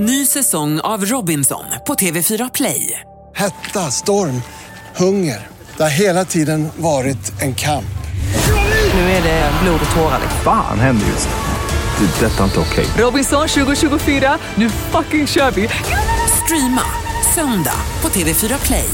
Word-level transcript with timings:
Ny 0.00 0.26
säsong 0.26 0.80
av 0.80 1.04
Robinson 1.04 1.64
på 1.86 1.94
TV4 1.94 2.50
Play. 2.54 3.00
Hetta, 3.34 3.90
storm, 3.90 4.42
hunger. 4.96 5.46
Det 5.76 5.82
har 5.82 5.90
hela 5.90 6.24
tiden 6.24 6.68
varit 6.76 7.42
en 7.42 7.54
kamp. 7.54 7.98
Nu 8.94 9.00
är 9.00 9.22
det 9.22 9.50
blod 9.62 9.80
och 9.90 9.96
tårar. 9.96 10.20
Fan 10.44 10.80
händer 10.80 11.06
just 11.06 11.28
nu. 11.28 12.06
Det. 12.06 12.26
är 12.26 12.30
Detta 12.30 12.40
är 12.40 12.44
inte 12.44 12.60
okej. 12.60 12.86
Robinson 13.04 13.48
2024, 13.48 14.38
nu 14.54 14.70
fucking 14.70 15.26
kör 15.26 15.50
vi! 15.50 15.68
Streama 16.44 16.82
söndag 17.34 17.80
på 18.00 18.08
TV4 18.08 18.66
Play. 18.66 18.88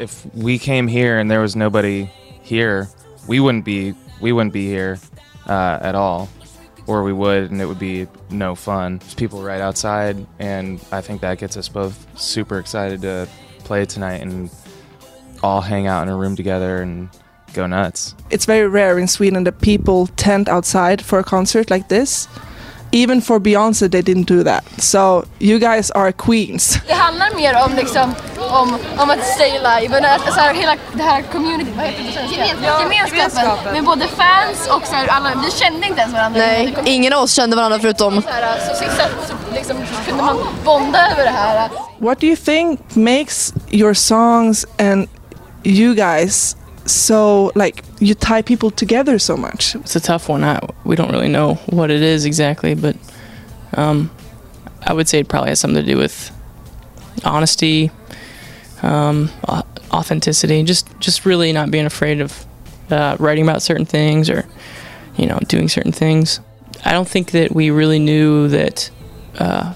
if 0.00 0.26
we 0.32 0.58
came 0.58 0.88
here 0.88 1.20
and 1.20 1.30
there 1.30 1.40
was 1.40 1.56
nobody 1.56 2.08
here, 2.42 2.86
we 3.28 3.40
wouldn't 3.40 3.64
be 3.64 3.94
we 4.20 4.32
wouldn't 4.32 4.52
be 4.52 4.66
here 4.66 4.98
uh, 5.46 5.78
at 5.80 5.94
all, 5.94 6.28
or 6.86 7.02
we 7.02 7.12
would, 7.12 7.50
and 7.50 7.60
it 7.60 7.66
would 7.66 7.78
be 7.78 8.06
no 8.30 8.54
fun. 8.54 8.98
There's 8.98 9.14
people 9.14 9.42
right 9.42 9.60
outside, 9.60 10.26
and 10.38 10.84
I 10.92 11.00
think 11.00 11.20
that 11.20 11.38
gets 11.38 11.56
us 11.56 11.68
both 11.68 12.06
super 12.18 12.58
excited 12.58 13.02
to 13.02 13.28
play 13.64 13.84
tonight 13.84 14.22
and 14.22 14.50
all 15.42 15.60
hang 15.60 15.86
out 15.86 16.02
in 16.02 16.08
a 16.08 16.16
room 16.16 16.36
together 16.36 16.82
and 16.82 17.08
go 17.54 17.66
nuts. 17.66 18.14
It's 18.30 18.44
very 18.44 18.68
rare 18.68 18.98
in 18.98 19.08
Sweden 19.08 19.44
that 19.44 19.60
people 19.60 20.06
tent 20.08 20.48
outside 20.48 21.02
for 21.02 21.18
a 21.18 21.24
concert 21.24 21.70
like 21.70 21.88
this. 21.88 22.28
Even 22.92 23.20
for 23.20 23.38
Beyoncé, 23.38 23.90
they 23.90 24.02
didn't 24.02 24.26
do 24.26 24.44
that. 24.44 24.64
So 24.78 25.24
you 25.38 25.58
guys 25.58 25.90
are 25.90 26.12
queens. 26.12 26.78
Det 26.86 26.94
handlar 26.94 27.36
mer 27.36 27.64
om, 27.64 27.74
liksom, 27.76 28.14
om, 28.50 28.78
om 28.98 29.10
att 29.10 29.24
stay 29.26 29.58
alive. 29.58 29.88
Men 30.00 30.04
att, 30.04 30.34
så 30.34 30.40
här, 30.40 30.54
hela 30.54 30.76
det 30.92 31.02
här 31.02 31.22
community, 31.32 31.70
vad 31.76 31.86
heter 31.86 32.02
det 32.02 32.08
på 32.08 32.12
svenska? 32.12 32.82
Gemenskapen. 32.82 33.72
Med 33.72 33.84
både 33.84 34.06
fans 34.08 34.68
och 34.76 34.86
så 34.86 34.94
här, 34.94 35.06
alla. 35.08 35.30
Vi 35.44 35.50
kände 35.50 35.86
inte 35.86 36.00
ens 36.00 36.12
varandra. 36.14 36.40
Nej, 36.40 36.74
ingen 36.84 37.12
av 37.12 37.22
oss 37.22 37.32
kände 37.32 37.56
varandra 37.56 37.78
förutom 37.78 38.22
Så, 38.22 38.28
här, 38.28 38.58
så 38.68 38.74
sista 38.84 39.02
så, 39.28 39.34
liksom, 39.54 39.76
kunde 40.06 40.22
man 40.22 40.38
bonda 40.64 40.98
över 41.12 41.24
det 41.24 41.30
här. 41.30 41.70
What 41.98 42.20
do 42.20 42.26
you 42.26 42.36
think 42.36 42.80
makes 42.94 43.52
your 43.70 43.94
songs 43.94 44.66
and 44.78 45.08
you 45.64 45.94
guys 45.94 46.56
so 46.90 47.52
like 47.54 47.84
you 48.00 48.14
tie 48.14 48.42
people 48.42 48.70
together 48.70 49.18
so 49.18 49.36
much? 49.36 49.74
It's 49.76 49.96
a 49.96 50.00
tough 50.00 50.28
one. 50.28 50.44
I, 50.44 50.60
we 50.84 50.96
don't 50.96 51.10
really 51.10 51.28
know 51.28 51.54
what 51.66 51.90
it 51.90 52.02
is 52.02 52.24
exactly, 52.24 52.74
but 52.74 52.96
um, 53.74 54.10
I 54.82 54.92
would 54.92 55.08
say 55.08 55.20
it 55.20 55.28
probably 55.28 55.50
has 55.50 55.60
something 55.60 55.84
to 55.84 55.86
do 55.86 55.98
with 55.98 56.30
honesty, 57.24 57.90
um, 58.82 59.30
authenticity, 59.92 60.62
just 60.62 60.88
just 61.00 61.26
really 61.26 61.52
not 61.52 61.70
being 61.70 61.86
afraid 61.86 62.20
of 62.20 62.46
uh, 62.90 63.16
writing 63.18 63.44
about 63.44 63.62
certain 63.62 63.86
things 63.86 64.30
or 64.30 64.46
you 65.16 65.26
know 65.26 65.38
doing 65.48 65.68
certain 65.68 65.92
things. 65.92 66.40
I 66.84 66.92
don't 66.92 67.08
think 67.08 67.32
that 67.32 67.54
we 67.54 67.70
really 67.70 67.98
knew 67.98 68.48
that 68.48 68.90
uh, 69.38 69.74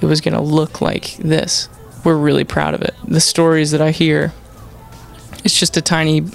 it 0.00 0.06
was 0.06 0.20
going 0.20 0.34
to 0.34 0.40
look 0.40 0.80
like 0.80 1.16
this. 1.18 1.68
We're 2.04 2.16
really 2.16 2.44
proud 2.44 2.74
of 2.74 2.82
it. 2.82 2.94
The 3.06 3.20
stories 3.20 3.70
that 3.70 3.80
I 3.80 3.92
hear, 3.92 4.32
it's 5.44 5.58
just 5.58 5.76
a 5.76 5.82
tiny 5.82 6.26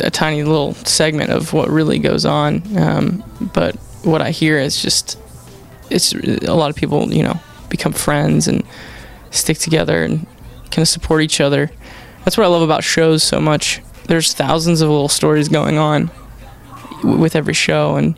a 0.00 0.10
tiny 0.10 0.42
little 0.42 0.74
segment 0.74 1.30
of 1.30 1.52
what 1.52 1.68
really 1.68 1.98
goes 1.98 2.24
on. 2.24 2.62
Um, 2.76 3.50
but 3.54 3.76
what 4.04 4.22
I 4.22 4.30
hear 4.30 4.58
is 4.58 4.80
just 4.80 5.18
it's 5.90 6.12
a 6.14 6.54
lot 6.54 6.70
of 6.70 6.76
people, 6.76 7.12
you 7.12 7.22
know, 7.22 7.38
become 7.68 7.92
friends 7.92 8.48
and 8.48 8.64
stick 9.30 9.58
together 9.58 10.02
and 10.04 10.26
kind 10.70 10.78
of 10.78 10.88
support 10.88 11.22
each 11.22 11.40
other. 11.40 11.70
That's 12.24 12.36
what 12.36 12.44
I 12.44 12.48
love 12.48 12.62
about 12.62 12.84
shows 12.84 13.22
so 13.22 13.40
much. 13.40 13.82
There's 14.06 14.32
thousands 14.32 14.80
of 14.80 14.88
little 14.88 15.08
stories 15.08 15.48
going 15.48 15.78
on 15.78 16.10
with 17.02 17.36
every 17.36 17.54
show, 17.54 17.96
and 17.96 18.16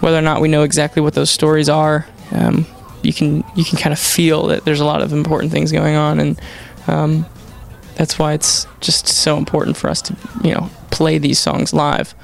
whether 0.00 0.18
or 0.18 0.22
not 0.22 0.40
we 0.40 0.48
know 0.48 0.62
exactly 0.62 1.02
what 1.02 1.14
those 1.14 1.30
stories 1.30 1.68
are, 1.68 2.06
um, 2.32 2.66
you 3.02 3.12
can 3.12 3.44
you 3.54 3.64
can 3.64 3.78
kind 3.78 3.92
of 3.92 3.98
feel 3.98 4.46
that 4.48 4.64
there's 4.64 4.80
a 4.80 4.84
lot 4.84 5.02
of 5.02 5.12
important 5.12 5.52
things 5.52 5.72
going 5.72 5.96
on, 5.96 6.20
and 6.20 6.40
um, 6.86 7.26
that's 8.00 8.18
why 8.18 8.32
it's 8.32 8.66
just 8.80 9.06
so 9.06 9.36
important 9.36 9.76
for 9.76 9.90
us 9.90 10.00
to 10.00 10.16
you 10.42 10.54
know 10.54 10.70
play 10.90 11.18
these 11.18 11.38
songs 11.38 11.74
live 11.74 12.14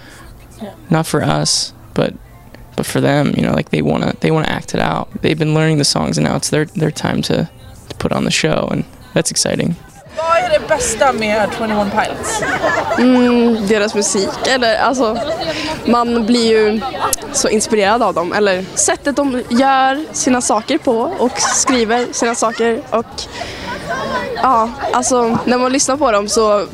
not 0.89 1.07
for 1.07 1.23
us 1.23 1.75
but 1.93 2.15
but 2.77 2.87
for 2.87 3.03
them 3.03 3.35
you 3.37 3.43
know 3.43 3.53
like 3.53 3.69
they 3.69 3.83
want 3.83 4.03
to 4.03 4.17
they 4.21 4.31
want 4.31 4.47
to 4.47 4.53
act 4.53 4.75
it 4.75 4.81
out 4.81 5.07
they've 5.21 5.39
been 5.39 5.53
learning 5.53 5.77
the 5.77 5.85
songs 5.85 6.17
and 6.17 6.27
now 6.27 6.35
it's 6.35 6.49
their 6.49 6.65
their 6.65 6.91
time 6.91 7.21
to, 7.21 7.47
to 7.91 7.95
put 7.97 8.11
on 8.11 8.25
the 8.25 8.31
show 8.31 8.69
and 8.73 8.85
that's 9.13 9.31
exciting 9.31 9.77
Vad 10.17 10.37
är 10.37 10.61
det 10.61 10.69
bästa 10.69 11.13
med 11.13 11.49
21 11.59 11.71
Pilots? 11.91 12.43
mm, 12.99 13.67
deras 13.67 13.95
musik. 13.95 14.29
Eller 14.47 14.79
alltså, 14.79 15.19
man 15.87 16.27
blir 16.27 16.47
ju 16.47 16.81
så 17.33 17.49
inspirerad 17.49 18.03
av 18.03 18.15
dem. 18.15 18.33
Eller 18.33 18.65
sättet 18.75 19.17
de 19.17 19.43
gör 19.51 20.05
sina 20.13 20.41
saker 20.41 20.79
på 20.79 20.99
och 21.19 21.39
skriver 21.39 22.07
sina 22.13 22.35
saker. 22.35 22.81
Och 22.91 23.05
ja, 24.43 24.71
alltså 24.93 25.39
när 25.47 25.59
man 25.59 25.73
lyssnar 25.73 25.97
på 25.97 26.13
dem 26.13 26.29
så 26.29 26.67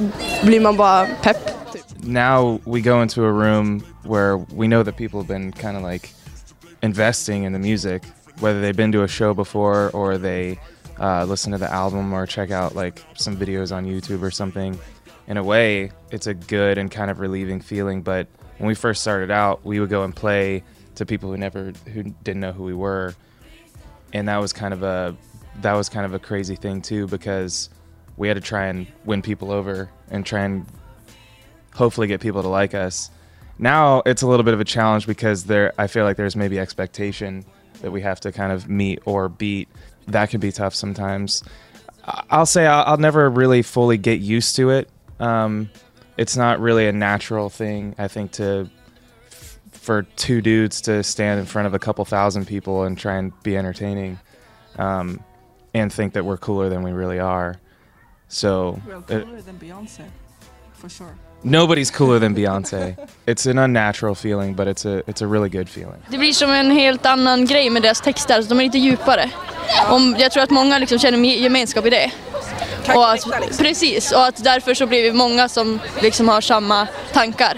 blir 0.44 0.60
man 0.60 0.76
bara 0.76 1.06
pepp. 1.22 1.62
now 2.02 2.60
we 2.64 2.80
go 2.80 3.00
into 3.00 3.24
a 3.24 3.32
room 3.32 3.80
where 4.04 4.36
we 4.36 4.66
know 4.66 4.82
that 4.82 4.96
people 4.96 5.20
have 5.20 5.28
been 5.28 5.52
kind 5.52 5.76
of 5.76 5.82
like 5.82 6.10
investing 6.82 7.44
in 7.44 7.52
the 7.52 7.58
music, 7.58 8.04
whether 8.40 8.60
they've 8.60 8.76
been 8.76 8.92
to 8.92 9.02
a 9.02 9.08
show 9.08 9.34
before 9.34 9.90
or 9.90 10.18
they 10.18 10.58
uh, 11.00 11.24
listen 11.24 11.52
to 11.52 11.58
the 11.58 11.72
album 11.72 12.12
or 12.12 12.26
check 12.26 12.50
out 12.50 12.74
like 12.74 13.02
some 13.14 13.36
videos 13.36 13.74
on 13.74 13.86
YouTube 13.86 14.22
or 14.22 14.30
something. 14.30 14.78
In 15.28 15.36
a 15.36 15.42
way, 15.42 15.92
it's 16.10 16.26
a 16.26 16.34
good 16.34 16.78
and 16.78 16.90
kind 16.90 17.10
of 17.10 17.20
relieving 17.20 17.60
feeling. 17.60 18.02
But 18.02 18.26
when 18.58 18.66
we 18.66 18.74
first 18.74 19.00
started 19.00 19.30
out, 19.30 19.64
we 19.64 19.78
would 19.78 19.88
go 19.88 20.02
and 20.02 20.14
play 20.14 20.64
to 20.96 21.06
people 21.06 21.30
who 21.30 21.36
never, 21.36 21.72
who 21.92 22.02
didn't 22.02 22.40
know 22.40 22.52
who 22.52 22.64
we 22.64 22.74
were, 22.74 23.14
and 24.12 24.28
that 24.28 24.38
was 24.38 24.52
kind 24.52 24.74
of 24.74 24.82
a, 24.82 25.16
that 25.60 25.74
was 25.74 25.88
kind 25.88 26.06
of 26.06 26.14
a 26.14 26.18
crazy 26.18 26.56
thing 26.56 26.82
too 26.82 27.06
because 27.06 27.70
we 28.16 28.28
had 28.28 28.34
to 28.34 28.40
try 28.40 28.66
and 28.66 28.86
win 29.04 29.22
people 29.22 29.50
over 29.50 29.90
and 30.10 30.24
try 30.24 30.44
and 30.44 30.66
hopefully 31.74 32.06
get 32.06 32.20
people 32.20 32.42
to 32.42 32.48
like 32.48 32.74
us. 32.74 33.10
Now 33.58 34.02
it's 34.06 34.22
a 34.22 34.26
little 34.26 34.44
bit 34.44 34.54
of 34.54 34.60
a 34.60 34.64
challenge 34.64 35.06
because 35.06 35.44
there 35.44 35.72
I 35.78 35.86
feel 35.86 36.04
like 36.04 36.16
there's 36.16 36.36
maybe 36.36 36.58
expectation 36.58 37.44
that 37.80 37.90
we 37.90 38.00
have 38.02 38.20
to 38.20 38.32
kind 38.32 38.52
of 38.52 38.68
meet 38.68 39.00
or 39.04 39.28
beat. 39.28 39.68
That 40.08 40.30
can 40.30 40.40
be 40.40 40.52
tough 40.52 40.74
sometimes. 40.74 41.42
I'll 42.04 42.46
say 42.46 42.66
I'll, 42.66 42.84
I'll 42.86 42.96
never 42.96 43.30
really 43.30 43.62
fully 43.62 43.98
get 43.98 44.20
used 44.20 44.56
to 44.56 44.70
it. 44.70 44.88
Um, 45.20 45.70
it's 46.16 46.36
not 46.36 46.60
really 46.60 46.86
a 46.86 46.92
natural 46.92 47.48
thing, 47.48 47.94
I 47.98 48.08
think, 48.08 48.32
to 48.32 48.68
for 49.70 50.02
two 50.02 50.40
dudes 50.40 50.80
to 50.82 51.02
stand 51.02 51.40
in 51.40 51.46
front 51.46 51.66
of 51.66 51.74
a 51.74 51.78
couple 51.78 52.04
thousand 52.04 52.46
people 52.46 52.84
and 52.84 52.96
try 52.96 53.16
and 53.16 53.32
be 53.42 53.56
entertaining, 53.56 54.18
um, 54.78 55.22
and 55.74 55.92
think 55.92 56.12
that 56.14 56.24
we're 56.24 56.36
cooler 56.38 56.68
than 56.70 56.82
we 56.84 56.92
really 56.92 57.20
are. 57.20 57.56
So 58.28 58.80
it- 59.08 59.46
than 59.46 59.58
Beyoncé, 59.60 60.02
for 60.80 60.88
sure. 60.88 61.14
Nobody's 61.44 61.90
cooler 61.90 62.18
than 62.20 62.34
Beyonce. 62.36 62.94
It's 63.26 63.46
an 63.46 63.58
unnatural 63.58 64.14
feeling, 64.14 64.54
but 64.54 64.66
it's 64.68 64.84
a 64.84 65.02
it's 65.06 65.22
a 65.22 65.26
really 65.26 65.48
good 65.48 65.68
feeling. 65.68 66.02
Det 66.08 66.18
blir 66.18 66.32
som 66.32 66.50
en 66.50 66.70
helt 66.70 67.06
annan 67.06 67.46
grej 67.46 67.70
med 67.70 67.82
deras 67.82 68.00
texter, 68.00 68.42
så 68.42 68.48
de 68.48 68.58
är 68.60 68.64
lite 68.64 68.78
djupare. 68.78 69.30
Om, 69.90 70.16
jag 70.18 70.32
tror 70.32 70.42
att 70.42 70.50
många 70.50 70.78
liksom 70.78 70.98
känner 70.98 71.18
me- 71.18 71.42
gemenskap 71.42 71.86
i 71.86 71.90
det. 71.90 72.10
Och 72.94 73.10
att, 73.12 73.24
precis, 73.58 74.12
och 74.12 74.26
att 74.26 74.44
därför 74.44 74.74
så 74.74 74.86
blir 74.86 75.02
vi 75.02 75.12
många 75.12 75.48
som 75.48 75.80
liksom 76.02 76.28
har 76.28 76.40
samma 76.40 76.86
tankar. 77.12 77.56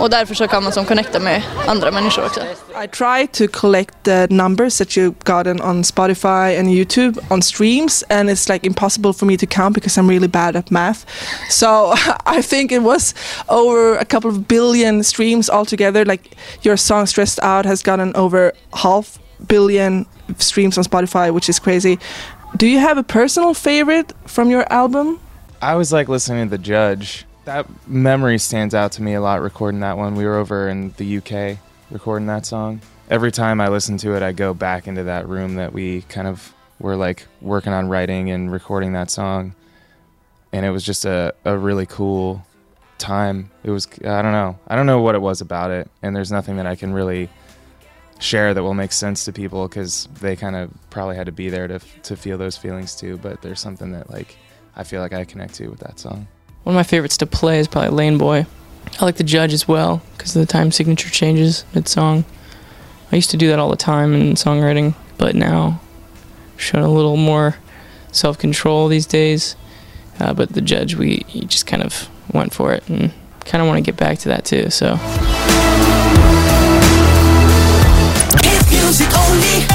Och 0.00 0.10
därför 0.10 0.34
så 0.34 0.48
kan 0.48 0.62
man 0.62 0.72
som 0.72 0.84
connecta 0.84 1.20
med 1.20 1.42
andra 1.66 1.90
människor 1.90 2.24
också. 2.24 2.40
I 2.84 2.88
try 2.88 3.26
to 3.26 3.60
collect 3.60 3.94
the 4.02 4.26
numbers 4.30 4.78
that 4.78 4.88
you've 4.88 5.14
gotten 5.24 5.60
on 5.60 5.82
Spotify 5.82 6.58
and 6.60 6.68
YouTube 6.68 7.18
on 7.30 7.42
streams, 7.42 8.04
and 8.10 8.30
it's 8.30 8.52
like 8.52 8.66
impossible 8.66 9.12
for 9.12 9.26
me 9.26 9.36
to 9.38 9.46
count 9.46 9.74
because 9.74 10.00
I'm 10.00 10.08
really 10.08 10.28
bad 10.28 10.56
at 10.56 10.70
math. 10.70 11.06
So 11.50 11.94
I 12.26 12.42
think 12.42 12.72
it 12.72 12.82
was 12.82 13.14
over 13.48 13.96
a 13.96 14.04
couple 14.04 14.30
of 14.30 14.46
billion 14.48 15.02
streams 15.02 15.50
altogether. 15.50 16.04
Like 16.04 16.36
your 16.62 16.76
song 16.76 17.06
"Stressed 17.06 17.40
Out" 17.42 17.66
has 17.66 17.82
gotten 17.82 18.14
over 18.16 18.52
half 18.72 19.18
billion 19.48 20.06
streams 20.38 20.78
on 20.78 20.84
Spotify, 20.84 21.30
which 21.30 21.48
is 21.48 21.58
crazy. 21.58 21.98
Do 22.56 22.66
you 22.66 22.78
have 22.78 22.98
a 22.98 23.02
personal 23.02 23.54
favorite 23.54 24.12
from 24.26 24.50
your 24.50 24.64
album? 24.72 25.18
I 25.62 25.74
was 25.74 25.92
like 25.92 26.08
listening 26.08 26.50
to 26.50 26.56
The 26.56 26.62
Judge. 26.62 27.25
That 27.46 27.68
memory 27.86 28.38
stands 28.38 28.74
out 28.74 28.90
to 28.92 29.02
me 29.02 29.14
a 29.14 29.20
lot 29.20 29.40
recording 29.40 29.78
that 29.78 29.96
one. 29.96 30.16
We 30.16 30.24
were 30.24 30.34
over 30.34 30.68
in 30.68 30.90
the 30.96 31.18
UK 31.18 31.58
recording 31.92 32.26
that 32.26 32.44
song. 32.44 32.80
Every 33.08 33.30
time 33.30 33.60
I 33.60 33.68
listen 33.68 33.98
to 33.98 34.16
it, 34.16 34.22
I 34.24 34.32
go 34.32 34.52
back 34.52 34.88
into 34.88 35.04
that 35.04 35.28
room 35.28 35.54
that 35.54 35.72
we 35.72 36.02
kind 36.02 36.26
of 36.26 36.52
were 36.80 36.96
like 36.96 37.28
working 37.40 37.72
on 37.72 37.88
writing 37.88 38.32
and 38.32 38.50
recording 38.50 38.94
that 38.94 39.12
song. 39.12 39.54
And 40.52 40.66
it 40.66 40.70
was 40.70 40.82
just 40.82 41.04
a, 41.04 41.36
a 41.44 41.56
really 41.56 41.86
cool 41.86 42.44
time. 42.98 43.52
It 43.62 43.70
was, 43.70 43.86
I 44.04 44.22
don't 44.22 44.32
know. 44.32 44.58
I 44.66 44.74
don't 44.74 44.86
know 44.86 45.00
what 45.00 45.14
it 45.14 45.22
was 45.22 45.40
about 45.40 45.70
it. 45.70 45.88
And 46.02 46.16
there's 46.16 46.32
nothing 46.32 46.56
that 46.56 46.66
I 46.66 46.74
can 46.74 46.92
really 46.92 47.28
share 48.18 48.54
that 48.54 48.62
will 48.64 48.74
make 48.74 48.90
sense 48.90 49.24
to 49.26 49.32
people 49.32 49.68
because 49.68 50.08
they 50.20 50.34
kind 50.34 50.56
of 50.56 50.72
probably 50.90 51.14
had 51.14 51.26
to 51.26 51.32
be 51.32 51.48
there 51.48 51.68
to, 51.68 51.78
to 51.78 52.16
feel 52.16 52.38
those 52.38 52.56
feelings 52.56 52.96
too. 52.96 53.18
But 53.18 53.40
there's 53.40 53.60
something 53.60 53.92
that 53.92 54.10
like 54.10 54.36
I 54.74 54.82
feel 54.82 55.00
like 55.00 55.12
I 55.12 55.24
connect 55.24 55.54
to 55.54 55.68
with 55.68 55.78
that 55.78 56.00
song. 56.00 56.26
One 56.66 56.74
of 56.74 56.78
my 56.78 56.82
favorites 56.82 57.16
to 57.16 57.26
play 57.26 57.60
is 57.60 57.68
probably 57.68 57.90
lane 57.90 58.18
boy 58.18 58.44
I 58.98 59.04
like 59.04 59.16
the 59.16 59.24
judge 59.24 59.52
as 59.52 59.68
well 59.68 60.02
because 60.16 60.34
of 60.34 60.40
the 60.40 60.50
time 60.50 60.72
signature 60.72 61.10
changes 61.10 61.64
mid 61.74 61.86
song. 61.86 62.24
I 63.12 63.16
used 63.16 63.30
to 63.30 63.36
do 63.36 63.48
that 63.48 63.58
all 63.58 63.68
the 63.68 63.76
time 63.76 64.14
in 64.14 64.34
songwriting, 64.34 64.94
but 65.18 65.34
now 65.34 65.80
showing 66.56 66.84
a 66.84 66.90
little 66.90 67.16
more 67.16 67.56
self 68.10 68.38
control 68.38 68.88
these 68.88 69.04
days. 69.06 69.54
Uh, 70.18 70.32
but 70.32 70.48
the 70.50 70.62
judge, 70.62 70.94
we 70.94 71.24
just 71.46 71.66
kind 71.66 71.82
of 71.82 72.08
went 72.32 72.54
for 72.54 72.72
it 72.72 72.88
and 72.88 73.12
kind 73.44 73.60
of 73.60 73.68
want 73.68 73.76
to 73.76 73.82
get 73.82 73.98
back 73.98 74.18
to 74.20 74.28
that 74.30 74.46
too. 74.46 74.70
So. 74.70 74.96
Hit 78.42 78.70
music 78.70 79.12
only. 79.14 79.66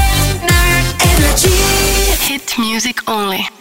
Hit 2.27 2.57
music 2.57 3.07
only. 3.07 3.60